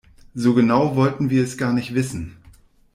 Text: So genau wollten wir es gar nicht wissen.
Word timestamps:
So 0.33 0.55
genau 0.55 0.95
wollten 0.95 1.29
wir 1.29 1.43
es 1.43 1.59
gar 1.59 1.73
nicht 1.73 1.93
wissen. 1.93 2.37